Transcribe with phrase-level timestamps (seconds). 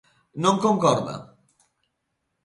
[0.43, 1.15] Non concorda.